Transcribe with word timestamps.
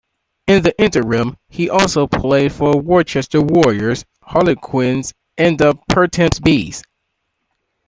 In 0.47 0.63
the 0.63 0.73
interim, 0.81 1.37
he 1.47 1.69
also 1.69 2.07
played 2.07 2.51
for 2.53 2.75
Worcester 2.75 3.39
Warriors, 3.39 4.03
Harlequins, 4.23 5.13
and 5.37 5.59
the 5.59 5.75
Pertemps 5.91 6.39
Bees. 6.39 6.81